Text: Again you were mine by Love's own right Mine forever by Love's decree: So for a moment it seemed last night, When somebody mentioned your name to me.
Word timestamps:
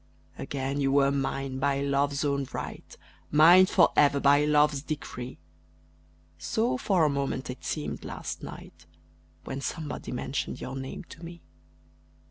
Again 0.39 0.81
you 0.81 0.91
were 0.91 1.11
mine 1.11 1.59
by 1.59 1.81
Love's 1.81 2.25
own 2.25 2.47
right 2.53 2.97
Mine 3.29 3.67
forever 3.67 4.19
by 4.19 4.45
Love's 4.45 4.81
decree: 4.81 5.37
So 6.39 6.75
for 6.75 7.05
a 7.05 7.07
moment 7.09 7.51
it 7.51 7.63
seemed 7.63 8.03
last 8.03 8.41
night, 8.41 8.87
When 9.43 9.61
somebody 9.61 10.11
mentioned 10.11 10.59
your 10.59 10.75
name 10.75 11.03
to 11.03 11.23
me. 11.23 11.43